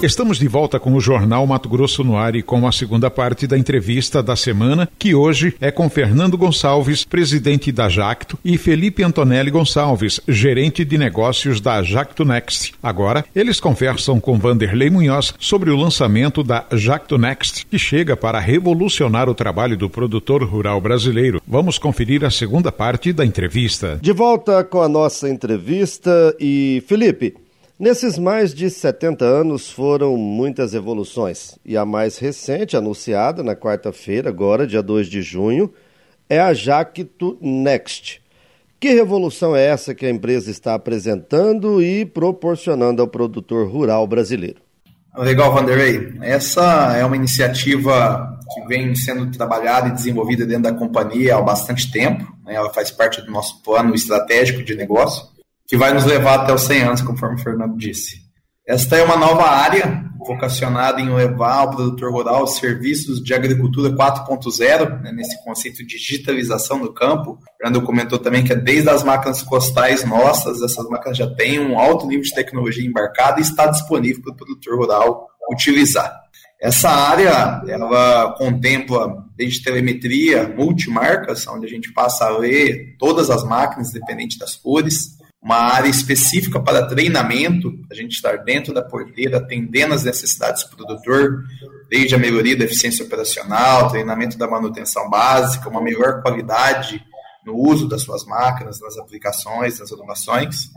Estamos 0.00 0.38
de 0.38 0.46
volta 0.46 0.78
com 0.78 0.94
o 0.94 1.00
Jornal 1.00 1.44
Mato 1.44 1.68
Grosso 1.68 2.04
no 2.04 2.16
ar 2.16 2.36
e 2.36 2.40
com 2.40 2.68
a 2.68 2.70
segunda 2.70 3.10
parte 3.10 3.48
da 3.48 3.58
entrevista 3.58 4.22
da 4.22 4.36
semana, 4.36 4.88
que 4.96 5.12
hoje 5.12 5.56
é 5.60 5.72
com 5.72 5.90
Fernando 5.90 6.38
Gonçalves, 6.38 7.04
presidente 7.04 7.72
da 7.72 7.88
Jacto, 7.88 8.38
e 8.44 8.56
Felipe 8.56 9.02
Antonelli 9.02 9.50
Gonçalves, 9.50 10.20
gerente 10.28 10.84
de 10.84 10.96
negócios 10.96 11.60
da 11.60 11.82
Jacto 11.82 12.24
Next. 12.24 12.74
Agora, 12.80 13.24
eles 13.34 13.58
conversam 13.58 14.20
com 14.20 14.38
Vanderlei 14.38 14.88
Munhoz 14.88 15.34
sobre 15.36 15.68
o 15.68 15.76
lançamento 15.76 16.44
da 16.44 16.64
Jacto 16.74 17.18
Next, 17.18 17.66
que 17.66 17.76
chega 17.76 18.16
para 18.16 18.38
revolucionar 18.38 19.28
o 19.28 19.34
trabalho 19.34 19.76
do 19.76 19.90
produtor 19.90 20.44
rural 20.44 20.80
brasileiro. 20.80 21.42
Vamos 21.44 21.76
conferir 21.76 22.24
a 22.24 22.30
segunda 22.30 22.70
parte 22.70 23.12
da 23.12 23.26
entrevista. 23.26 23.98
De 24.00 24.12
volta 24.12 24.62
com 24.62 24.80
a 24.80 24.88
nossa 24.88 25.28
entrevista 25.28 26.36
e 26.38 26.84
Felipe, 26.86 27.34
Nesses 27.78 28.18
mais 28.18 28.52
de 28.52 28.68
70 28.68 29.24
anos 29.24 29.70
foram 29.70 30.16
muitas 30.16 30.74
evoluções, 30.74 31.56
e 31.64 31.76
a 31.76 31.84
mais 31.84 32.18
recente, 32.18 32.76
anunciada 32.76 33.40
na 33.40 33.54
quarta-feira, 33.54 34.30
agora, 34.30 34.66
dia 34.66 34.82
2 34.82 35.06
de 35.06 35.22
junho, 35.22 35.72
é 36.28 36.40
a 36.40 36.52
Jacto 36.52 37.38
Next. 37.40 38.20
Que 38.80 38.94
revolução 38.94 39.54
é 39.54 39.64
essa 39.64 39.94
que 39.94 40.04
a 40.04 40.10
empresa 40.10 40.50
está 40.50 40.74
apresentando 40.74 41.80
e 41.80 42.04
proporcionando 42.04 43.00
ao 43.00 43.06
produtor 43.06 43.70
rural 43.70 44.08
brasileiro? 44.08 44.60
Legal, 45.16 45.54
Vanderlei. 45.54 46.14
Essa 46.20 46.96
é 46.96 47.04
uma 47.04 47.14
iniciativa 47.14 48.40
que 48.54 48.66
vem 48.66 48.92
sendo 48.96 49.30
trabalhada 49.30 49.86
e 49.88 49.92
desenvolvida 49.92 50.44
dentro 50.44 50.64
da 50.64 50.74
companhia 50.74 51.36
há 51.36 51.40
bastante 51.40 51.92
tempo. 51.92 52.24
Né? 52.44 52.54
Ela 52.56 52.72
faz 52.74 52.90
parte 52.90 53.22
do 53.22 53.30
nosso 53.30 53.62
plano 53.62 53.94
estratégico 53.94 54.64
de 54.64 54.74
negócio 54.74 55.37
que 55.68 55.76
vai 55.76 55.92
nos 55.92 56.04
levar 56.04 56.40
até 56.40 56.54
os 56.54 56.62
100 56.62 56.82
anos, 56.82 57.02
conforme 57.02 57.36
o 57.36 57.38
Fernando 57.38 57.76
disse. 57.76 58.26
Esta 58.66 58.96
é 58.96 59.04
uma 59.04 59.16
nova 59.16 59.48
área 59.48 60.04
vocacionada 60.18 61.00
em 61.00 61.08
levar 61.08 61.54
ao 61.54 61.70
produtor 61.70 62.12
rural 62.12 62.46
serviços 62.46 63.22
de 63.22 63.32
agricultura 63.32 63.90
4.0, 63.90 65.00
né, 65.00 65.12
nesse 65.12 65.42
conceito 65.44 65.78
de 65.78 65.96
digitalização 65.96 66.80
do 66.80 66.92
campo. 66.92 67.32
O 67.32 67.56
Fernando 67.56 67.82
comentou 67.84 68.18
também 68.18 68.44
que 68.44 68.52
é 68.52 68.56
desde 68.56 68.90
as 68.90 69.02
máquinas 69.04 69.42
costais 69.42 70.04
nossas, 70.04 70.62
essas 70.62 70.86
máquinas 70.88 71.16
já 71.16 71.26
têm 71.34 71.60
um 71.60 71.78
alto 71.78 72.06
nível 72.06 72.24
de 72.24 72.34
tecnologia 72.34 72.86
embarcada 72.86 73.38
e 73.38 73.42
está 73.42 73.66
disponível 73.66 74.22
para 74.22 74.32
o 74.32 74.36
produtor 74.36 74.76
rural 74.76 75.28
utilizar. 75.50 76.12
Essa 76.60 76.90
área, 76.90 77.62
ela 77.68 78.32
contempla 78.36 79.24
desde 79.36 79.62
telemetria, 79.62 80.48
multimarcas, 80.48 81.46
onde 81.46 81.66
a 81.66 81.68
gente 81.68 81.92
passa 81.92 82.26
a 82.26 82.36
ler 82.36 82.96
todas 82.98 83.30
as 83.30 83.44
máquinas, 83.44 83.90
independente 83.90 84.38
das 84.38 84.56
cores, 84.56 85.17
uma 85.42 85.56
área 85.56 85.88
específica 85.88 86.60
para 86.60 86.86
treinamento, 86.86 87.72
a 87.90 87.94
gente 87.94 88.12
estar 88.12 88.38
dentro 88.38 88.74
da 88.74 88.82
porteira, 88.82 89.38
atendendo 89.38 89.94
as 89.94 90.04
necessidades 90.04 90.64
do 90.64 90.76
produtor, 90.76 91.44
desde 91.88 92.14
a 92.14 92.18
melhoria 92.18 92.56
da 92.56 92.64
eficiência 92.64 93.04
operacional, 93.04 93.88
treinamento 93.88 94.36
da 94.36 94.48
manutenção 94.48 95.08
básica, 95.08 95.68
uma 95.68 95.80
melhor 95.80 96.20
qualidade 96.22 97.02
no 97.46 97.54
uso 97.54 97.88
das 97.88 98.02
suas 98.02 98.24
máquinas, 98.24 98.80
nas 98.80 98.98
aplicações, 98.98 99.78
nas 99.78 99.90
automações. 99.90 100.70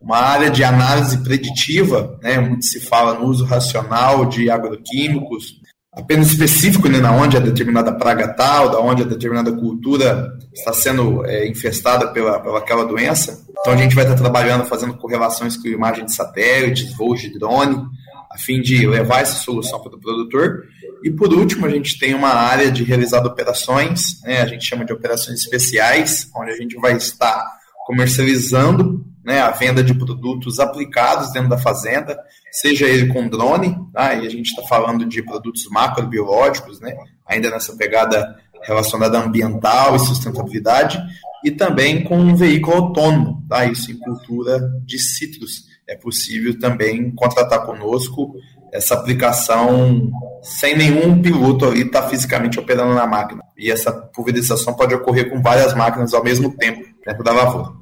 Uma 0.00 0.18
área 0.18 0.50
de 0.50 0.62
análise 0.62 1.18
preditiva, 1.22 2.18
né, 2.22 2.38
onde 2.38 2.66
se 2.66 2.80
fala 2.80 3.14
no 3.14 3.26
uso 3.26 3.44
racional 3.44 4.26
de 4.26 4.50
agroquímicos, 4.50 5.61
apenas 5.94 6.28
específico 6.28 6.88
né, 6.88 6.98
na 6.98 7.12
onde 7.12 7.36
a 7.36 7.40
determinada 7.40 7.92
praga 7.92 8.28
tal, 8.28 8.70
da 8.70 8.80
onde 8.80 9.02
a 9.02 9.06
determinada 9.06 9.52
cultura 9.52 10.38
está 10.52 10.72
sendo 10.72 11.24
é, 11.26 11.46
infestada 11.46 12.08
pela, 12.08 12.40
pela 12.40 12.58
aquela 12.58 12.84
doença. 12.84 13.44
Então 13.60 13.74
a 13.74 13.76
gente 13.76 13.94
vai 13.94 14.04
estar 14.04 14.16
trabalhando, 14.16 14.64
fazendo 14.64 14.94
correlações 14.94 15.56
com 15.56 15.68
imagem 15.68 16.06
de 16.06 16.14
satélites, 16.14 16.96
voos 16.96 17.20
de 17.20 17.38
drone, 17.38 17.84
a 18.30 18.38
fim 18.38 18.62
de 18.62 18.86
levar 18.86 19.20
essa 19.20 19.34
solução 19.34 19.80
para 19.80 19.94
o 19.94 20.00
produtor. 20.00 20.64
E 21.04 21.10
por 21.10 21.32
último, 21.32 21.66
a 21.66 21.70
gente 21.70 21.98
tem 21.98 22.14
uma 22.14 22.30
área 22.30 22.70
de 22.70 22.82
realizar 22.84 23.24
operações, 23.26 24.20
né, 24.22 24.40
a 24.40 24.46
gente 24.46 24.64
chama 24.64 24.84
de 24.84 24.92
operações 24.92 25.40
especiais, 25.40 26.30
onde 26.34 26.52
a 26.52 26.56
gente 26.56 26.74
vai 26.76 26.96
estar 26.96 27.44
comercializando 27.86 29.04
né, 29.24 29.40
a 29.40 29.50
venda 29.50 29.82
de 29.82 29.94
produtos 29.94 30.58
aplicados 30.58 31.32
dentro 31.32 31.50
da 31.50 31.58
fazenda, 31.58 32.18
seja 32.50 32.86
ele 32.86 33.12
com 33.12 33.28
drone, 33.28 33.76
tá? 33.92 34.14
e 34.14 34.26
a 34.26 34.30
gente 34.30 34.46
está 34.46 34.62
falando 34.62 35.04
de 35.06 35.22
produtos 35.22 35.66
macrobiológicos, 35.70 36.80
né, 36.80 36.94
ainda 37.26 37.50
nessa 37.50 37.74
pegada 37.76 38.36
relacionada 38.62 39.18
à 39.18 39.22
ambiental 39.22 39.96
e 39.96 40.00
sustentabilidade, 40.00 41.00
e 41.44 41.50
também 41.50 42.04
com 42.04 42.16
um 42.16 42.36
veículo 42.36 42.76
autônomo, 42.76 43.44
tá? 43.48 43.64
isso 43.64 43.90
em 43.90 43.98
cultura 43.98 44.60
de 44.84 44.98
citros. 44.98 45.70
É 45.88 45.96
possível 45.96 46.58
também 46.58 47.10
contratar 47.10 47.66
conosco 47.66 48.34
essa 48.72 48.94
aplicação 48.94 50.10
sem 50.42 50.76
nenhum 50.76 51.20
piloto 51.20 51.66
ali 51.66 51.82
estar 51.82 52.02
tá 52.02 52.08
fisicamente 52.08 52.58
operando 52.58 52.94
na 52.94 53.06
máquina. 53.06 53.42
E 53.58 53.70
essa 53.70 53.92
pulverização 53.92 54.74
pode 54.74 54.94
ocorrer 54.94 55.28
com 55.28 55.42
várias 55.42 55.74
máquinas 55.74 56.14
ao 56.14 56.24
mesmo 56.24 56.56
tempo 56.56 56.82
dentro 57.04 57.22
da 57.22 57.32
lavoura. 57.32 57.81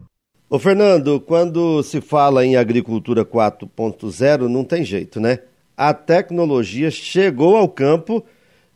Ô 0.53 0.59
Fernando, 0.59 1.21
quando 1.21 1.81
se 1.81 2.01
fala 2.01 2.45
em 2.45 2.57
agricultura 2.57 3.25
4.0, 3.25 4.49
não 4.49 4.65
tem 4.65 4.85
jeito, 4.85 5.21
né? 5.21 5.39
A 5.77 5.95
tecnologia 5.95 6.91
chegou 6.91 7.57
ao 7.57 7.69
campo 7.69 8.25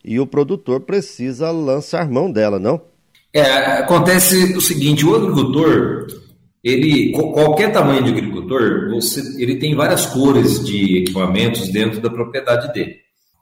e 0.05 0.21
o 0.21 0.27
produtor 0.27 0.83
precisa 0.83 1.51
lançar 1.51 2.09
mão 2.09 2.31
dela, 2.31 2.61
não? 2.61 2.81
É, 3.33 3.43
acontece 3.43 4.57
o 4.57 4.61
seguinte, 4.61 5.05
o 5.05 5.17
agricultor, 5.17 6.07
ele 6.63 7.11
qualquer 7.11 7.73
tamanho 7.73 8.05
de 8.05 8.11
agricultor, 8.11 8.91
você, 8.91 9.21
ele 9.43 9.57
tem 9.57 9.75
várias 9.75 10.07
cores 10.07 10.65
de 10.65 10.99
equipamentos 10.99 11.69
dentro 11.71 12.01
da 12.01 12.09
propriedade 12.09 12.73
dele. 12.73 12.99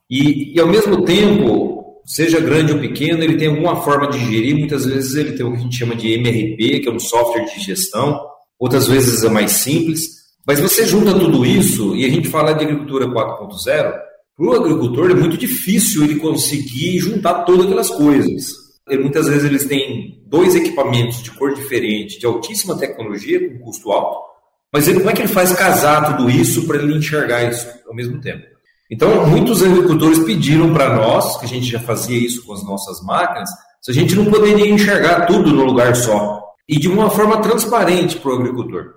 E, 0.09 0.57
e 0.57 0.59
ao 0.59 0.69
mesmo 0.69 1.05
tempo, 1.05 1.82
seja 2.07 2.41
grande 2.41 2.73
ou 2.73 2.79
pequeno, 2.79 3.23
ele 3.23 3.37
tem 3.37 3.49
alguma 3.49 3.83
forma 3.83 4.11
de 4.11 4.19
gerir. 4.19 4.57
Muitas 4.57 4.85
vezes 4.85 5.15
ele 5.15 5.33
tem 5.33 5.45
o 5.45 5.53
que 5.53 5.59
a 5.59 5.61
gente 5.61 5.77
chama 5.77 5.95
de 5.95 6.13
MRP, 6.13 6.81
que 6.81 6.89
é 6.89 6.93
um 6.93 6.99
software 6.99 7.45
de 7.45 7.61
gestão, 7.61 8.21
outras 8.59 8.87
vezes 8.87 9.23
é 9.23 9.29
mais 9.29 9.53
simples. 9.53 10.01
Mas 10.47 10.61
você 10.61 10.87
junta 10.87 11.19
tudo 11.19 11.47
isso, 11.47 11.95
e 11.95 12.05
a 12.05 12.09
gente 12.09 12.29
fala 12.29 12.53
de 12.53 12.65
agricultura 12.65 13.07
4.0, 13.07 13.93
para 14.37 14.47
o 14.47 14.53
agricultor 14.53 15.11
é 15.11 15.15
muito 15.15 15.37
difícil 15.37 16.05
ele 16.05 16.17
conseguir 16.17 16.99
juntar 16.99 17.45
todas 17.45 17.67
aquelas 17.67 17.91
coisas. 17.91 18.47
E 18.91 18.99
muitas 18.99 19.29
vezes 19.29 19.45
eles 19.45 19.67
têm 19.67 20.21
dois 20.27 20.57
equipamentos 20.57 21.23
de 21.23 21.31
cor 21.31 21.55
diferente, 21.55 22.19
de 22.19 22.27
altíssima 22.27 22.77
tecnologia, 22.77 23.49
com 23.49 23.65
custo 23.65 23.93
alto, 23.93 24.33
mas 24.73 24.89
ele, 24.89 24.99
como 24.99 25.11
é 25.11 25.13
que 25.13 25.21
ele 25.21 25.29
faz 25.29 25.53
casar 25.53 26.17
tudo 26.17 26.31
isso 26.31 26.67
para 26.67 26.79
ele 26.79 26.97
enxergar 26.97 27.45
isso 27.45 27.69
ao 27.87 27.95
mesmo 27.95 28.19
tempo? 28.21 28.52
Então, 28.93 29.27
muitos 29.27 29.63
agricultores 29.63 30.19
pediram 30.19 30.71
para 30.71 30.95
nós, 30.95 31.39
que 31.39 31.47
a 31.47 31.49
gente 31.49 31.65
já 31.65 31.81
fazia 31.81 32.19
isso 32.19 32.45
com 32.45 32.53
as 32.53 32.63
nossas 32.63 33.03
máquinas, 33.03 33.49
se 33.81 33.91
a 33.91 33.95
gente 33.95 34.15
não 34.15 34.27
poderia 34.27 34.69
enxergar 34.69 35.25
tudo 35.25 35.51
no 35.51 35.65
lugar 35.65 35.97
só 35.97 36.43
e 36.69 36.79
de 36.79 36.89
uma 36.89 37.09
forma 37.09 37.41
transparente 37.41 38.19
para 38.19 38.33
o 38.33 38.35
agricultor. 38.35 38.91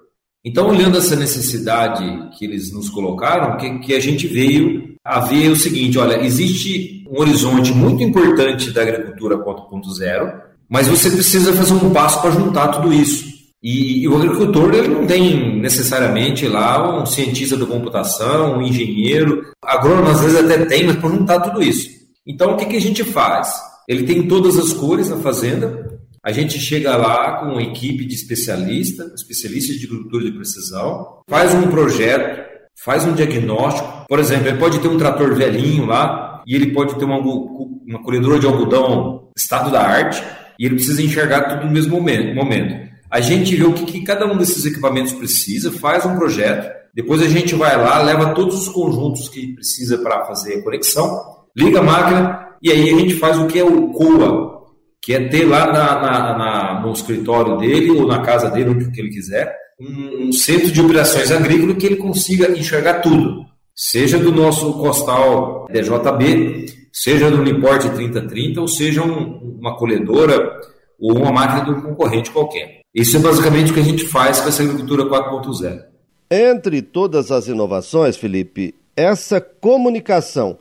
Então, 0.43 0.67
olhando 0.67 0.97
essa 0.97 1.15
necessidade 1.15 2.03
que 2.37 2.43
eles 2.43 2.73
nos 2.73 2.89
colocaram, 2.89 3.55
que, 3.55 3.79
que 3.79 3.95
a 3.95 3.99
gente 4.01 4.27
veio 4.27 4.97
a 5.01 5.21
ver 5.21 5.49
o 5.49 5.55
seguinte: 5.55 5.97
olha, 5.97 6.21
existe 6.25 7.05
um 7.09 7.21
horizonte 7.21 7.71
muito 7.71 8.03
importante 8.03 8.71
da 8.71 8.81
agricultura 8.81 9.37
4.0, 9.37 10.41
mas 10.67 10.89
você 10.89 11.09
precisa 11.09 11.53
fazer 11.53 11.73
um 11.73 11.91
passo 11.91 12.21
para 12.21 12.31
juntar 12.31 12.67
tudo 12.67 12.91
isso. 12.91 13.34
E, 13.65 14.03
e, 14.03 14.07
o 14.07 14.15
agricultor 14.15 14.75
ele 14.75 14.89
não 14.89 15.07
tem 15.07 15.59
necessariamente 15.59 16.47
lá 16.47 17.01
um 17.01 17.03
cientista 17.03 17.57
da 17.57 17.65
computação, 17.65 18.59
um 18.59 18.61
engenheiro. 18.61 19.41
Agrônomo 19.59 20.07
às 20.07 20.21
vezes 20.21 20.37
até 20.37 20.65
tem, 20.65 20.85
mas 20.85 21.01
não 21.01 21.21
estar 21.21 21.39
tudo 21.39 21.63
isso. 21.63 21.89
Então 22.27 22.53
o 22.53 22.57
que, 22.57 22.67
que 22.67 22.75
a 22.75 22.81
gente 22.81 23.03
faz? 23.03 23.51
Ele 23.87 24.03
tem 24.03 24.27
todas 24.27 24.55
as 24.59 24.71
cores 24.71 25.09
na 25.09 25.17
fazenda. 25.17 25.99
A 26.23 26.31
gente 26.31 26.59
chega 26.59 26.95
lá 26.95 27.39
com 27.39 27.53
uma 27.53 27.63
equipe 27.63 28.05
de 28.05 28.13
especialistas, 28.13 29.11
especialistas 29.13 29.77
de 29.77 29.87
agricultura 29.87 30.25
de 30.25 30.31
precisão, 30.33 31.21
faz 31.27 31.51
um 31.55 31.63
projeto, 31.63 32.47
faz 32.83 33.03
um 33.03 33.13
diagnóstico. 33.13 34.05
Por 34.07 34.19
exemplo, 34.19 34.47
ele 34.47 34.59
pode 34.59 34.77
ter 34.77 34.87
um 34.87 34.97
trator 34.99 35.33
velhinho 35.33 35.87
lá 35.87 36.43
e 36.45 36.53
ele 36.53 36.71
pode 36.71 36.99
ter 36.99 37.05
uma, 37.05 37.17
uma 37.17 38.03
colhedora 38.03 38.37
de 38.39 38.45
algodão 38.45 39.27
estado 39.35 39.71
da 39.71 39.81
arte 39.81 40.21
e 40.59 40.67
ele 40.67 40.75
precisa 40.75 41.01
enxergar 41.01 41.49
tudo 41.49 41.65
no 41.65 41.71
mesmo 41.71 41.99
momento. 41.99 42.93
A 43.15 43.21
gente 43.21 43.55
vê 43.55 43.63
o 43.63 43.71
que, 43.71 43.85
que 43.85 44.03
cada 44.03 44.29
um 44.29 44.35
desses 44.35 44.65
equipamentos 44.65 45.13
precisa, 45.13 45.71
faz 45.71 46.05
um 46.05 46.17
projeto, 46.17 46.69
depois 46.93 47.21
a 47.21 47.29
gente 47.29 47.55
vai 47.55 47.77
lá, 47.77 48.03
leva 48.03 48.33
todos 48.33 48.59
os 48.59 48.67
conjuntos 48.67 49.29
que 49.29 49.53
precisa 49.53 49.97
para 49.99 50.25
fazer 50.25 50.55
a 50.55 50.61
conexão, 50.61 51.23
liga 51.55 51.79
a 51.79 51.81
máquina 51.81 52.57
e 52.61 52.69
aí 52.69 52.93
a 52.93 52.97
gente 52.97 53.13
faz 53.13 53.39
o 53.39 53.47
que 53.47 53.57
é 53.57 53.63
o 53.63 53.87
COA, 53.93 54.65
que 55.01 55.13
é 55.13 55.29
ter 55.29 55.45
lá 55.45 55.65
na, 55.67 56.01
na, 56.01 56.37
na, 56.37 56.81
no 56.81 56.91
escritório 56.91 57.55
dele 57.55 57.89
ou 57.91 58.05
na 58.05 58.19
casa 58.19 58.49
dele, 58.49 58.71
onde 58.71 58.91
que 58.91 58.99
ele 58.99 59.11
quiser, 59.11 59.55
um, 59.79 60.27
um, 60.27 60.31
centro 60.33 60.69
de 60.69 60.81
operações 60.81 61.31
agrícolas 61.31 61.77
que 61.77 61.85
ele 61.85 61.95
consiga 61.95 62.51
enxergar 62.51 62.95
tudo, 62.95 63.45
seja 63.73 64.19
do 64.19 64.29
nosso 64.33 64.73
costal 64.73 65.67
DJB, 65.71 66.65
seja 66.91 67.31
do 67.31 67.39
Uniporte 67.39 67.87
3030, 67.91 68.59
ou 68.59 68.67
seja 68.67 69.01
um, 69.01 69.57
uma 69.57 69.77
colhedora 69.77 70.59
ou 70.99 71.17
uma 71.17 71.31
máquina 71.31 71.63
de 71.63 71.71
um 71.71 71.81
concorrente 71.81 72.29
qualquer. 72.29 72.83
Isso 72.95 73.17
é 73.17 73.19
basicamente 73.19 73.71
o 73.71 73.73
que 73.73 73.81
a 73.81 73.83
gente 73.83 74.05
faz 74.05 74.39
com 74.39 74.47
essa 74.47 74.63
agricultura 74.63 75.03
4.0. 75.03 75.83
Entre 76.31 76.81
todas 76.81 77.29
as 77.29 77.45
inovações, 77.45 78.15
Felipe, 78.15 78.73
essa 78.95 79.41
comunicação 79.41 80.57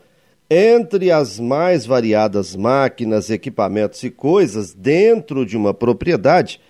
entre 0.51 1.13
as 1.13 1.39
mais 1.39 1.87
variadas 1.87 2.57
máquinas, 2.57 3.31
equipamentos 3.31 4.03
e 4.03 4.11
coisas 4.11 4.75
dentro 4.75 5.47
de 5.47 5.57
uma 5.57 5.73
propriedade. 5.73 6.61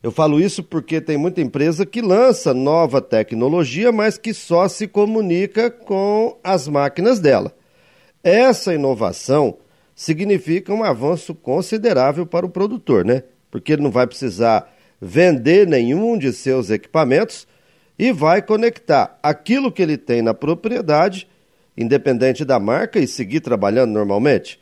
Eu 0.00 0.12
falo 0.12 0.40
isso 0.40 0.62
porque 0.62 1.00
tem 1.00 1.16
muita 1.16 1.40
empresa 1.40 1.84
que 1.84 2.00
lança 2.00 2.54
nova 2.54 3.00
tecnologia, 3.00 3.90
mas 3.90 4.16
que 4.16 4.32
só 4.32 4.68
se 4.68 4.86
comunica 4.86 5.72
com 5.72 6.38
as 6.42 6.68
máquinas 6.68 7.18
dela. 7.18 7.52
Essa 8.22 8.74
inovação 8.74 9.58
significa 9.92 10.72
um 10.72 10.84
avanço 10.84 11.34
considerável 11.34 12.24
para 12.24 12.46
o 12.46 12.50
produtor, 12.50 13.04
né? 13.04 13.24
Porque 13.50 13.72
ele 13.72 13.82
não 13.82 13.90
vai 13.90 14.06
precisar 14.06 14.72
vender 15.00 15.66
nenhum 15.66 16.18
de 16.18 16.32
seus 16.32 16.70
equipamentos 16.70 17.46
e 17.98 18.12
vai 18.12 18.42
conectar 18.42 19.18
aquilo 19.22 19.72
que 19.72 19.82
ele 19.82 19.96
tem 19.96 20.22
na 20.22 20.34
propriedade 20.34 21.28
independente 21.76 22.44
da 22.44 22.58
marca 22.58 22.98
e 22.98 23.06
seguir 23.06 23.40
trabalhando 23.40 23.92
normalmente? 23.92 24.60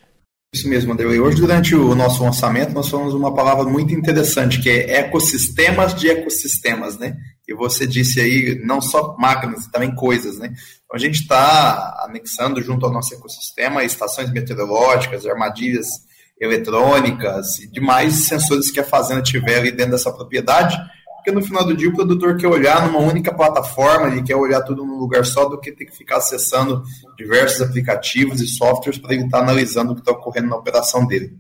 Isso 0.55 0.69
mesmo, 0.69 0.93
André. 0.93 1.09
E 1.09 1.21
hoje, 1.21 1.37
durante 1.37 1.75
o 1.75 1.95
nosso 1.95 2.23
lançamento, 2.23 2.73
nós 2.73 2.89
falamos 2.89 3.13
uma 3.13 3.35
palavra 3.35 3.65
muito 3.65 3.93
interessante, 3.93 4.63
que 4.63 4.71
é 4.71 5.01
ecossistemas 5.01 5.95
de 5.95 6.09
ecossistemas, 6.09 6.99
né? 6.99 7.17
E 7.47 7.55
você 7.55 7.87
disse 7.87 8.21
aí, 8.21 8.61
não 8.65 8.81
só 8.81 9.15
máquinas, 9.19 9.67
também 9.67 9.95
coisas, 9.95 10.39
né? 10.39 10.47
Então, 10.47 10.95
a 10.95 10.99
gente 10.99 11.21
está 11.21 12.03
anexando 12.09 12.63
junto 12.63 12.87
ao 12.87 12.93
nosso 12.93 13.15
ecossistema 13.15 13.85
estações 13.85 14.33
meteorológicas, 14.33 15.27
armadilhas 15.27 15.87
eletrônicas 16.41 17.59
e 17.59 17.71
demais 17.71 18.27
sensores 18.27 18.71
que 18.71 18.81
a 18.81 18.85
fazenda 18.85 19.23
tiver 19.23 19.59
ali 19.59 19.73
dentro 19.73 19.93
dessa 19.93 20.13
propriedade, 20.13 20.77
porque 21.17 21.33
no 21.33 21.43
final 21.43 21.65
do 21.65 21.77
dia 21.77 21.89
o 21.89 21.95
produtor 21.95 22.37
quer 22.37 22.47
olhar 22.47 22.87
numa 22.87 23.01
única 23.01 23.35
plataforma, 23.35 24.07
ele 24.09 24.23
quer 24.23 24.37
olhar 24.37 24.63
tudo 24.63 24.85
num 24.85 24.99
lugar 24.99 25.25
só 25.27 25.49
do 25.49 25.59
que 25.59 25.73
ter 25.73 25.85
que 25.85 25.97
ficar 25.97 26.19
acessando 26.19 26.83
diversos 27.17 27.61
aplicativos 27.61 28.41
e 28.41 28.47
softwares 28.47 28.99
para 28.99 29.15
ele 29.15 29.25
estar 29.25 29.41
analisando 29.41 29.93
o 29.93 29.95
que 29.95 30.01
está 30.01 30.13
ocorrendo 30.13 30.49
na 30.49 30.57
operação 30.57 31.07
dele. 31.07 31.33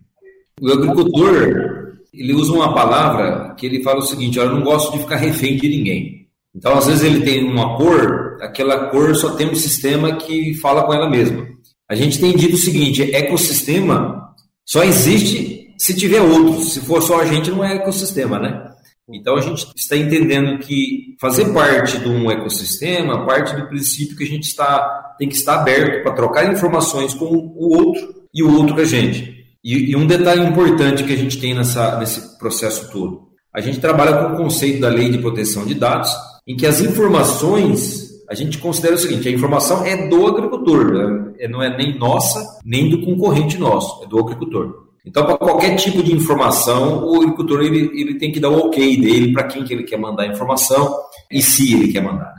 O 0.60 0.72
agricultor, 0.72 1.94
ele 2.12 2.34
usa 2.34 2.52
uma 2.52 2.74
palavra 2.74 3.54
que 3.54 3.64
ele 3.64 3.82
fala 3.82 4.00
o 4.00 4.06
seguinte, 4.06 4.38
eu 4.38 4.50
não 4.50 4.62
gosto 4.62 4.92
de 4.92 4.98
ficar 4.98 5.16
refém 5.16 5.56
de 5.56 5.68
ninguém. 5.68 6.28
Então, 6.54 6.76
às 6.76 6.86
vezes 6.86 7.04
ele 7.04 7.24
tem 7.24 7.48
uma 7.48 7.76
cor, 7.76 8.38
aquela 8.42 8.88
cor 8.88 9.14
só 9.14 9.36
tem 9.36 9.48
um 9.48 9.54
sistema 9.54 10.16
que 10.16 10.54
fala 10.54 10.82
com 10.82 10.92
ela 10.92 11.08
mesma. 11.08 11.46
A 11.88 11.94
gente 11.94 12.20
tem 12.20 12.34
dito 12.34 12.54
o 12.54 12.58
seguinte, 12.58 13.14
ecossistema 13.14 14.27
só 14.68 14.84
existe 14.84 15.74
se 15.78 15.94
tiver 15.94 16.20
outros. 16.20 16.74
Se 16.74 16.80
for 16.80 17.02
só 17.02 17.20
a 17.20 17.24
gente, 17.24 17.50
não 17.50 17.64
é 17.64 17.76
ecossistema, 17.76 18.38
né? 18.38 18.70
Então 19.10 19.36
a 19.36 19.40
gente 19.40 19.66
está 19.74 19.96
entendendo 19.96 20.58
que 20.58 21.16
fazer 21.18 21.50
parte 21.54 21.96
de 21.98 22.06
um 22.06 22.30
ecossistema 22.30 23.24
parte 23.24 23.56
do 23.56 23.66
princípio 23.66 24.14
que 24.14 24.24
a 24.24 24.26
gente 24.26 24.44
está, 24.44 25.14
tem 25.18 25.26
que 25.26 25.34
estar 25.34 25.54
aberto 25.54 26.02
para 26.02 26.12
trocar 26.12 26.52
informações 26.52 27.14
com 27.14 27.24
o 27.24 27.74
outro 27.74 28.26
e 28.34 28.42
o 28.42 28.54
outro 28.54 28.74
com 28.74 28.82
a 28.82 28.84
gente. 28.84 29.46
E, 29.64 29.92
e 29.92 29.96
um 29.96 30.06
detalhe 30.06 30.42
importante 30.42 31.02
que 31.02 31.14
a 31.14 31.16
gente 31.16 31.40
tem 31.40 31.54
nessa, 31.54 31.98
nesse 31.98 32.38
processo 32.38 32.92
todo: 32.92 33.28
a 33.54 33.62
gente 33.62 33.80
trabalha 33.80 34.18
com 34.18 34.34
o 34.34 34.36
conceito 34.36 34.80
da 34.80 34.90
lei 34.90 35.08
de 35.08 35.16
proteção 35.16 35.64
de 35.64 35.74
dados, 35.74 36.10
em 36.46 36.54
que 36.54 36.66
as 36.66 36.82
informações 36.82 38.07
a 38.28 38.34
gente 38.34 38.58
considera 38.58 38.94
o 38.94 38.98
seguinte: 38.98 39.28
a 39.28 39.32
informação 39.32 39.84
é 39.84 40.08
do 40.08 40.26
agricultor, 40.26 40.92
né? 40.92 41.48
não 41.48 41.62
é 41.62 41.74
nem 41.76 41.98
nossa, 41.98 42.44
nem 42.64 42.90
do 42.90 43.00
concorrente 43.00 43.56
nosso, 43.58 44.04
é 44.04 44.06
do 44.06 44.18
agricultor. 44.18 44.88
Então, 45.06 45.24
para 45.24 45.38
qualquer 45.38 45.74
tipo 45.76 46.02
de 46.02 46.12
informação, 46.12 47.06
o 47.06 47.16
agricultor 47.16 47.62
ele, 47.62 47.90
ele 47.98 48.18
tem 48.18 48.30
que 48.30 48.38
dar 48.38 48.50
o 48.50 48.66
ok 48.66 49.00
dele 49.00 49.32
para 49.32 49.44
quem 49.44 49.64
que 49.64 49.72
ele 49.72 49.84
quer 49.84 49.96
mandar 49.96 50.24
a 50.24 50.26
informação 50.26 50.94
e 51.30 51.40
se 51.40 51.72
ele 51.72 51.90
quer 51.90 52.02
mandar. 52.02 52.34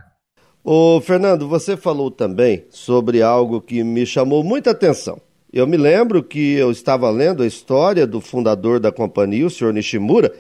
Ô, 0.64 1.02
Fernando, 1.02 1.48
você 1.48 1.76
falou 1.76 2.12
também 2.12 2.66
sobre 2.70 3.24
algo 3.24 3.60
que 3.60 3.84
me 3.84 4.06
chamou 4.06 4.44
muita 4.44 4.70
atenção. 4.70 5.20
Eu 5.52 5.66
me 5.66 5.78
lembro 5.78 6.22
que 6.22 6.54
eu 6.54 6.70
estava 6.70 7.10
lendo 7.10 7.42
a 7.42 7.48
história 7.48 8.06
do 8.06 8.22
fundador 8.22 8.80
da 8.80 8.92
companhia, 8.92 9.48
o 9.48 9.50
senhor 9.50 9.74
Nishimura, 9.74 10.32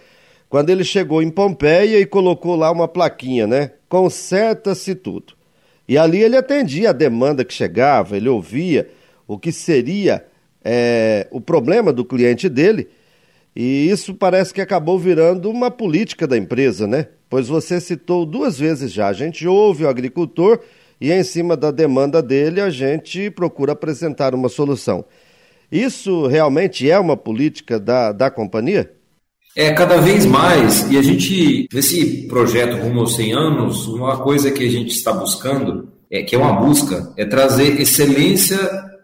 quando 0.48 0.70
ele 0.70 0.84
chegou 0.84 1.24
em 1.24 1.32
Pompeia 1.32 2.00
e 2.00 2.06
colocou 2.06 2.56
lá 2.56 2.70
uma 2.70 2.88
plaquinha, 2.88 3.48
né? 3.48 3.72
Conserta-se 3.88 4.94
tudo. 4.94 5.39
E 5.90 5.98
ali 5.98 6.22
ele 6.22 6.38
atendia 6.38 6.92
a 6.92 6.94
demanda 6.94 7.44
que 7.44 7.52
chegava, 7.52 8.16
ele 8.16 8.30
ouvia 8.30 8.88
o 9.28 9.40
que 9.40 9.52
seria 9.52 10.24
é, 10.64 11.28
o 11.32 11.42
problema 11.42 11.92
do 11.92 12.06
cliente 12.06 12.48
dele. 12.48 12.90
E 13.56 13.90
isso 13.90 14.14
parece 14.14 14.54
que 14.54 14.62
acabou 14.62 15.00
virando 15.00 15.50
uma 15.50 15.72
política 15.72 16.28
da 16.28 16.38
empresa, 16.38 16.86
né? 16.86 17.08
Pois 17.28 17.48
você 17.48 17.82
citou 17.82 18.24
duas 18.24 18.60
vezes 18.60 18.92
já. 18.94 19.08
A 19.08 19.14
gente 19.14 19.48
ouve 19.48 19.84
o 19.84 19.90
agricultor 19.90 20.60
e, 21.02 21.12
em 21.12 21.24
cima 21.24 21.58
da 21.58 21.72
demanda 21.72 22.22
dele, 22.22 22.62
a 22.62 22.70
gente 22.70 23.32
procura 23.32 23.72
apresentar 23.72 24.36
uma 24.36 24.48
solução. 24.48 25.04
Isso 25.72 26.28
realmente 26.28 26.88
é 26.88 27.00
uma 27.00 27.18
política 27.18 27.80
da, 27.80 28.12
da 28.12 28.30
companhia? 28.30 28.94
É, 29.56 29.74
cada 29.74 29.98
vez 29.98 30.26
mais. 30.26 30.90
E 30.92 30.98
a 30.98 31.02
gente, 31.02 31.68
nesse 31.74 32.28
projeto 32.28 32.78
Rumo 32.78 33.02
aos 33.02 33.16
100 33.16 33.34
anos, 33.34 33.88
uma 33.88 34.18
coisa 34.18 34.52
que 34.52 34.64
a 34.64 34.70
gente 34.70 34.92
está 34.92 35.12
buscando, 35.12 35.90
é, 36.12 36.22
que 36.24 36.36
é 36.36 36.38
uma 36.38 36.54
busca, 36.54 37.14
é 37.18 37.26
trazer 37.26 37.80
excelência 37.82 38.58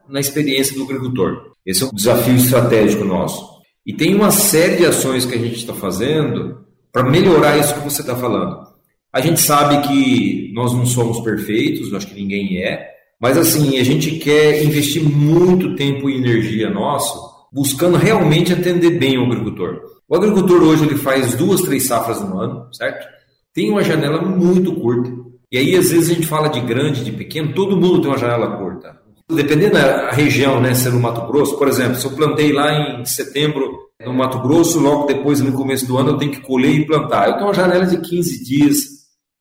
na 0.08 0.20
experiência 0.20 0.76
do 0.76 0.84
agricultor. 0.84 1.52
Esse 1.66 1.84
é 1.84 1.88
um 1.88 1.94
desafio 1.94 2.36
estratégico 2.36 3.04
nosso. 3.04 3.56
E 3.86 3.94
tem 3.94 4.16
uma 4.16 4.32
série 4.32 4.78
de 4.78 4.86
ações 4.86 5.26
que 5.26 5.36
a 5.36 5.40
gente 5.40 5.56
está 5.56 5.74
fazendo 5.74 6.66
para 6.92 7.04
melhorar 7.04 7.58
isso 7.58 7.74
que 7.74 7.84
você 7.84 8.02
está 8.02 8.16
falando. 8.16 8.66
A 9.12 9.22
gente 9.22 9.40
sabe 9.40 9.88
que 9.88 10.52
nós 10.54 10.74
não 10.74 10.86
somos 10.86 11.20
perfeitos, 11.22 11.94
acho 11.94 12.08
que 12.08 12.16
ninguém 12.16 12.58
é, 12.64 12.96
mas 13.20 13.38
assim, 13.38 13.80
a 13.80 13.84
gente 13.84 14.12
quer 14.18 14.64
investir 14.64 15.02
muito 15.02 15.76
tempo 15.76 16.10
e 16.10 16.18
energia 16.18 16.70
nosso 16.70 17.35
buscando 17.56 17.96
realmente 17.96 18.52
atender 18.52 19.00
bem 19.00 19.18
o 19.18 19.24
agricultor. 19.24 19.80
O 20.10 20.16
agricultor 20.18 20.62
hoje 20.62 20.84
ele 20.84 20.98
faz 20.98 21.36
duas, 21.36 21.62
três 21.62 21.88
safras 21.88 22.22
no 22.22 22.38
ano, 22.38 22.68
certo? 22.74 23.08
Tem 23.54 23.72
uma 23.72 23.82
janela 23.82 24.22
muito 24.22 24.76
curta. 24.76 25.10
E 25.50 25.58
aí, 25.58 25.74
às 25.78 25.90
vezes, 25.90 26.10
a 26.10 26.14
gente 26.14 26.28
fala 26.28 26.50
de 26.50 26.60
grande, 26.60 27.06
de 27.06 27.14
pequeno, 27.14 27.54
todo 27.54 27.78
mundo 27.78 28.02
tem 28.02 28.12
uma 28.12 28.18
janela 28.18 28.58
curta. 28.58 29.00
Dependendo 29.32 29.76
da 29.76 30.12
região, 30.12 30.60
né, 30.60 30.74
se 30.74 30.90
é 30.90 30.92
no 30.92 31.00
Mato 31.00 31.26
Grosso, 31.32 31.58
por 31.58 31.70
exemplo, 31.70 31.96
se 31.96 32.06
eu 32.06 32.12
plantei 32.12 32.52
lá 32.52 33.00
em 33.00 33.06
setembro 33.06 33.86
no 34.06 34.14
Mato 34.14 34.42
Grosso, 34.42 34.78
logo 34.78 35.06
depois, 35.06 35.40
no 35.40 35.54
começo 35.54 35.88
do 35.88 35.98
ano, 35.98 36.10
eu 36.10 36.18
tenho 36.18 36.34
que 36.34 36.42
colher 36.42 36.76
e 36.76 36.86
plantar. 36.86 37.30
Eu 37.30 37.34
tenho 37.36 37.46
uma 37.46 37.54
janela 37.54 37.86
de 37.86 38.02
15 38.02 38.44
dias 38.44 38.78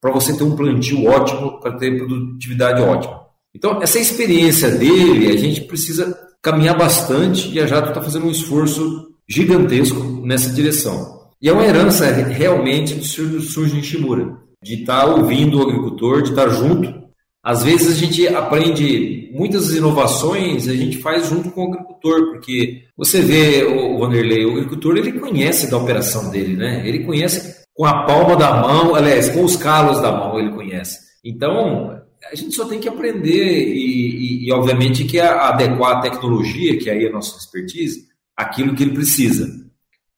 para 0.01 0.13
você 0.13 0.37
ter 0.37 0.45
um 0.45 0.55
plantio 0.55 1.05
ótimo, 1.07 1.59
para 1.59 1.77
ter 1.77 1.99
produtividade 1.99 2.81
ótima. 2.81 3.25
Então, 3.53 3.83
essa 3.83 3.99
experiência 3.99 4.71
dele, 4.71 5.33
a 5.33 5.37
gente 5.37 5.63
precisa 5.63 6.24
caminhar 6.45 6.79
bastante 6.79 7.51
e 7.51 7.59
a 7.59 7.67
Jato 7.67 7.89
está 7.89 8.01
fazendo 8.01 8.27
um 8.27 8.31
esforço 8.31 9.09
gigantesco 9.29 9.99
nessa 10.25 10.51
direção. 10.51 11.25
E 11.43 11.49
é 11.49 11.53
uma 11.53 11.65
herança 11.65 12.07
realmente 12.07 12.95
do 12.95 13.41
Surge 13.41 13.75
Nishimura, 13.75 14.37
de 14.63 14.75
estar 14.81 15.01
tá 15.01 15.07
ouvindo 15.07 15.59
o 15.59 15.63
agricultor, 15.63 16.23
de 16.23 16.31
estar 16.31 16.47
tá 16.47 16.55
junto 16.55 17.05
às 17.45 17.63
vezes 17.63 17.95
a 17.95 18.01
gente 18.01 18.27
aprende 18.27 19.31
muitas 19.35 19.75
inovações, 19.75 20.67
a 20.67 20.73
gente 20.73 20.97
faz 20.97 21.29
junto 21.29 21.51
com 21.51 21.67
o 21.67 21.69
agricultor, 21.69 22.31
porque 22.31 22.85
você 22.97 23.21
vê 23.21 23.63
o 23.65 23.99
Vanderlei, 23.99 24.47
o 24.47 24.53
agricultor 24.53 24.97
ele 24.97 25.21
conhece 25.21 25.71
da 25.71 25.77
operação 25.77 26.31
dele, 26.31 26.57
né? 26.57 26.83
Ele 26.89 27.05
conhece 27.05 27.63
com 27.75 27.85
a 27.85 28.05
palma 28.07 28.35
da 28.35 28.63
mão, 28.63 28.95
aliás, 28.95 29.29
com 29.29 29.45
os 29.45 29.57
calos 29.57 30.01
da 30.01 30.11
mão 30.11 30.39
ele 30.39 30.53
conhece. 30.53 30.99
Então, 31.23 32.01
a 32.31 32.35
gente 32.35 32.55
só 32.55 32.65
tem 32.65 32.81
que 32.81 32.89
aprender 32.89 33.69
e, 33.69 34.45
e, 34.45 34.47
e 34.47 34.53
obviamente, 34.53 35.05
que 35.05 35.21
adequar 35.21 35.99
a 35.99 36.01
tecnologia, 36.01 36.79
que 36.79 36.91
aí 36.91 37.05
é 37.05 37.09
a 37.09 37.13
nossa 37.13 37.37
expertise, 37.39 38.07
aquilo 38.37 38.75
que 38.75 38.83
ele 38.83 38.95
precisa. 38.95 39.49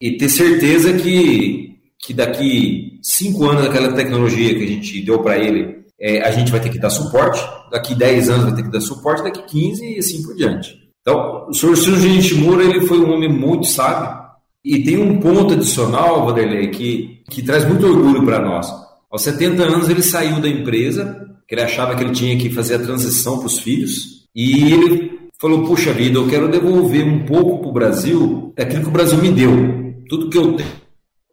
E 0.01 0.17
ter 0.17 0.29
certeza 0.29 0.93
que, 0.95 1.77
que 1.99 2.13
daqui 2.13 2.99
cinco 3.03 3.47
anos 3.47 3.67
aquela 3.67 3.93
tecnologia 3.93 4.55
que 4.55 4.65
a 4.65 4.69
gente 4.69 5.01
deu 5.03 5.23
para 5.23 5.39
ele 5.39 5.77
é, 5.99 6.21
a 6.23 6.31
gente 6.31 6.51
vai 6.51 6.61
ter 6.61 6.69
que 6.69 6.79
dar 6.79 6.91
suporte, 6.91 7.41
daqui 7.71 7.95
10 7.95 8.29
anos 8.29 8.45
vai 8.45 8.55
ter 8.55 8.63
que 8.63 8.71
dar 8.71 8.81
suporte, 8.81 9.23
daqui 9.23 9.43
15 9.43 9.95
e 9.95 9.99
assim 9.99 10.23
por 10.23 10.35
diante. 10.35 10.77
Então, 11.01 11.47
o 11.49 11.55
senhor 11.55 11.77
Silvio 11.77 12.11
Nishimura 12.11 12.65
ele 12.65 12.87
foi 12.87 12.99
um 12.99 13.13
homem 13.13 13.33
muito 13.33 13.67
sábio 13.67 14.27
e 14.65 14.83
tem 14.83 14.99
um 14.99 15.21
ponto 15.21 15.55
adicional, 15.55 16.27
Vanderlei, 16.27 16.69
que, 16.69 17.23
que 17.31 17.43
traz 17.43 17.65
muito 17.65 17.87
orgulho 17.87 18.25
para 18.25 18.41
nós. 18.41 18.67
Aos 19.11 19.23
70 19.23 19.63
anos 19.63 19.89
ele 19.89 20.03
saiu 20.03 20.41
da 20.41 20.49
empresa, 20.49 21.26
que 21.47 21.55
ele 21.55 21.63
achava 21.63 21.95
que 21.95 22.03
ele 22.03 22.13
tinha 22.13 22.37
que 22.37 22.51
fazer 22.51 22.75
a 22.75 22.83
transição 22.83 23.39
para 23.39 23.47
os 23.47 23.59
filhos, 23.59 24.27
e 24.35 24.73
ele 24.73 25.31
falou, 25.41 25.65
puxa 25.65 25.93
vida, 25.93 26.19
eu 26.19 26.29
quero 26.29 26.49
devolver 26.49 27.07
um 27.07 27.25
pouco 27.25 27.61
para 27.61 27.69
o 27.69 27.73
Brasil 27.73 28.53
daquilo 28.57 28.83
que 28.83 28.89
o 28.89 28.93
Brasil 28.93 29.19
me 29.19 29.31
deu, 29.31 29.95
tudo 30.09 30.31
que 30.31 30.39
eu 30.39 30.55
tenho. 30.55 30.87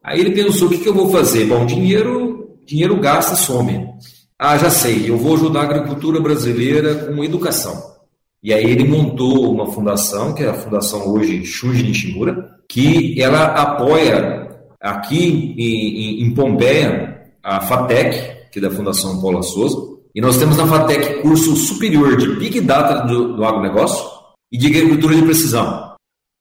Aí 0.04 0.20
ele 0.20 0.32
pensou, 0.32 0.68
o 0.68 0.72
que, 0.72 0.80
que 0.80 0.90
eu 0.90 0.94
vou 0.94 1.10
fazer? 1.10 1.46
Bom, 1.46 1.66
dinheiro, 1.66 2.58
dinheiro 2.66 3.00
gasta, 3.00 3.36
some. 3.36 3.88
Ah, 4.38 4.58
já 4.58 4.70
sei, 4.70 5.10
eu 5.10 5.18
vou 5.18 5.36
ajudar 5.36 5.62
a 5.62 5.64
agricultura 5.64 6.20
brasileira 6.20 6.96
com 6.96 7.24
educação. 7.24 7.94
E 8.44 8.54
aí 8.54 8.66
ele 8.66 8.84
montou 8.84 9.54
uma 9.54 9.72
fundação, 9.72 10.34
que 10.34 10.44
é 10.44 10.50
a 10.50 10.54
fundação 10.54 11.08
hoje 11.08 11.46
Shuji 11.46 11.84
Nishimura, 11.84 12.58
que 12.68 13.22
ela 13.22 13.46
apoia 13.46 14.50
aqui 14.82 15.56
em, 15.58 15.62
em, 15.62 16.24
em 16.24 16.34
Pompeia 16.34 17.22
a 17.42 17.62
FATEC, 17.62 18.50
que 18.52 18.60
é 18.60 18.62
da 18.62 18.70
Fundação 18.70 19.22
Paula 19.22 19.42
Souza, 19.42 19.93
E 20.16 20.22
nós 20.22 20.38
temos 20.38 20.58
na 20.58 20.68
FATEC 20.68 21.22
curso 21.22 21.56
superior 21.56 22.16
de 22.18 22.36
Big 22.36 22.62
Data 22.62 23.08
do, 23.08 23.36
do 23.36 23.44
agronegócio 23.44 24.06
e 24.52 24.58
de 24.58 24.68
agricultura 24.68 25.16
de 25.16 25.24
precisão. 25.24 25.94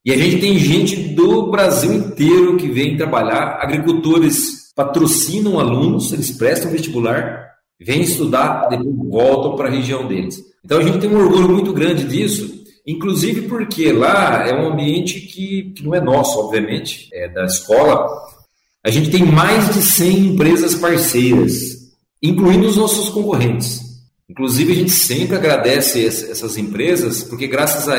E 0.04 0.12
a 0.12 0.16
gente 0.16 0.40
tem 0.40 0.58
gente 0.58 0.96
do 0.96 1.50
Brasil 1.50 1.92
inteiro 1.92 2.56
que 2.56 2.68
vem 2.68 2.96
trabalhar, 2.96 3.58
agricultores 3.62 4.72
patrocinam 4.74 5.58
alunos, 5.58 6.12
eles 6.12 6.30
prestam 6.32 6.70
vestibular, 6.70 7.48
vêm 7.80 8.02
estudar, 8.02 8.68
depois 8.68 8.94
voltam 9.08 9.56
para 9.56 9.68
a 9.68 9.70
região 9.70 10.06
deles. 10.06 10.42
Então 10.64 10.78
a 10.78 10.82
gente 10.82 10.98
tem 10.98 11.10
um 11.10 11.18
orgulho 11.18 11.48
muito 11.48 11.72
grande 11.72 12.04
disso, 12.04 12.62
inclusive 12.86 13.42
porque 13.42 13.92
lá 13.92 14.46
é 14.46 14.54
um 14.54 14.72
ambiente 14.72 15.20
que, 15.20 15.72
que 15.74 15.84
não 15.84 15.94
é 15.94 16.00
nosso, 16.00 16.38
obviamente, 16.40 17.08
é 17.12 17.28
da 17.28 17.44
escola. 17.44 18.06
A 18.84 18.90
gente 18.90 19.10
tem 19.10 19.24
mais 19.24 19.72
de 19.72 19.82
100 19.82 20.18
empresas 20.26 20.74
parceiras, 20.74 21.81
incluindo 22.22 22.68
os 22.68 22.76
nossos 22.76 23.08
concorrentes. 23.08 23.80
Inclusive 24.28 24.72
a 24.72 24.76
gente 24.76 24.92
sempre 24.92 25.36
agradece 25.36 26.06
essas 26.06 26.56
empresas, 26.56 27.22
porque 27.22 27.46
graças 27.46 27.88
a, 27.88 27.94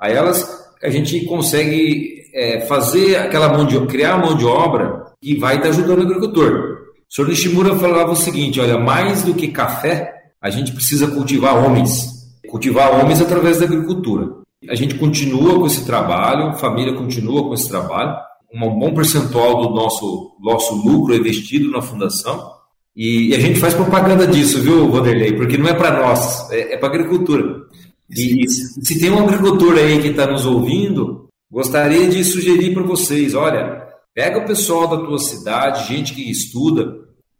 a 0.00 0.08
elas 0.08 0.48
a 0.82 0.88
gente 0.88 1.24
consegue 1.26 2.22
é, 2.32 2.60
fazer 2.60 3.16
aquela 3.16 3.48
mão 3.48 3.66
de 3.66 3.78
criar 3.86 4.14
a 4.14 4.18
mão 4.18 4.36
de 4.36 4.44
obra 4.44 5.04
que 5.20 5.36
vai 5.36 5.56
estar 5.56 5.68
ajudando 5.70 5.98
o 5.98 6.02
agricultor. 6.02 6.78
O 7.10 7.14
senhor 7.14 7.28
Nishimura 7.28 7.76
falava 7.76 8.12
o 8.12 8.16
seguinte: 8.16 8.60
olha, 8.60 8.78
mais 8.78 9.22
do 9.22 9.34
que 9.34 9.48
café, 9.48 10.14
a 10.40 10.50
gente 10.50 10.72
precisa 10.72 11.08
cultivar 11.08 11.56
homens. 11.64 12.16
Cultivar 12.48 13.00
homens 13.00 13.20
através 13.20 13.58
da 13.58 13.64
agricultura. 13.64 14.28
A 14.68 14.74
gente 14.74 14.94
continua 14.94 15.58
com 15.58 15.66
esse 15.66 15.84
trabalho, 15.84 16.48
a 16.48 16.54
família 16.54 16.94
continua 16.94 17.42
com 17.42 17.54
esse 17.54 17.68
trabalho. 17.68 18.16
Um 18.54 18.78
bom 18.78 18.94
percentual 18.94 19.62
do 19.62 19.74
nosso, 19.74 20.36
nosso 20.40 20.74
lucro 20.74 21.14
é 21.14 21.18
investido 21.18 21.70
na 21.70 21.82
fundação. 21.82 22.57
E, 22.98 23.28
e 23.28 23.34
a 23.36 23.38
gente 23.38 23.60
faz 23.60 23.74
propaganda 23.74 24.26
disso, 24.26 24.60
viu, 24.60 24.90
Vanderlei? 24.90 25.32
Porque 25.32 25.56
não 25.56 25.68
é 25.68 25.74
para 25.74 26.02
nós, 26.02 26.50
é, 26.50 26.74
é 26.74 26.76
para 26.76 26.88
agricultura. 26.88 27.62
E 28.10 28.44
se 28.48 28.98
tem 28.98 29.08
um 29.08 29.20
agricultor 29.20 29.78
aí 29.78 30.02
que 30.02 30.08
está 30.08 30.26
nos 30.26 30.44
ouvindo, 30.44 31.28
gostaria 31.48 32.08
de 32.08 32.24
sugerir 32.24 32.74
para 32.74 32.82
vocês: 32.82 33.36
olha, 33.36 33.86
pega 34.12 34.40
o 34.40 34.46
pessoal 34.46 34.88
da 34.88 34.96
tua 34.96 35.20
cidade, 35.20 35.86
gente 35.86 36.12
que 36.12 36.28
estuda, 36.28 36.92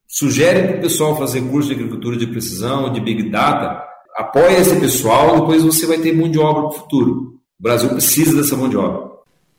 sugere 0.07 0.69
para 0.69 0.77
o 0.77 0.81
pessoal 0.81 1.19
fazer 1.19 1.41
curso 1.41 1.69
de 1.71 1.75
agricultura 1.75 2.17
de 2.17 2.29
precisão, 2.29 2.93
de 2.93 3.01
big 3.01 3.29
data, 3.29 3.83
apoia 4.17 4.61
esse 4.61 4.79
pessoal, 4.79 5.41
depois 5.41 5.65
você 5.65 5.87
vai 5.87 5.99
ter 5.99 6.15
mão 6.15 6.31
de 6.31 6.39
obra 6.39 6.63
no 6.63 6.71
futuro. 6.71 7.41
O 7.59 7.63
Brasil 7.63 7.89
precisa 7.89 8.37
dessa 8.37 8.57
mão 8.57 8.69
de 8.69 8.77
obra. 8.77 9.08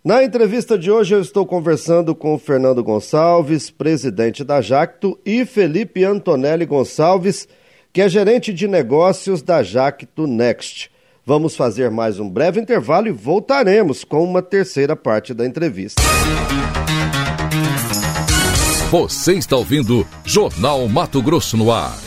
Na 0.03 0.23
entrevista 0.23 0.77
de 0.77 0.89
hoje 0.89 1.13
eu 1.13 1.19
estou 1.19 1.45
conversando 1.45 2.15
com 2.15 2.39
Fernando 2.39 2.81
Gonçalves, 2.81 3.69
presidente 3.69 4.45
da 4.45 4.61
Jacto, 4.61 5.19
e 5.25 5.45
Felipe 5.45 6.05
Antonelli 6.05 6.65
Gonçalves, 6.65 7.49
que 7.91 8.01
é 8.01 8.07
gerente 8.07 8.53
de 8.53 8.65
negócios 8.65 9.41
da 9.41 9.61
Jacto 9.61 10.25
Next. 10.25 10.89
Vamos 11.25 11.53
fazer 11.53 11.91
mais 11.91 12.17
um 12.17 12.29
breve 12.29 12.61
intervalo 12.61 13.09
e 13.09 13.11
voltaremos 13.11 14.05
com 14.05 14.23
uma 14.23 14.41
terceira 14.41 14.95
parte 14.95 15.33
da 15.33 15.45
entrevista. 15.45 16.01
Você 18.89 19.33
está 19.33 19.57
ouvindo 19.57 20.07
Jornal 20.23 20.87
Mato 20.87 21.21
Grosso 21.21 21.57
no 21.57 21.73
Ar. 21.73 21.93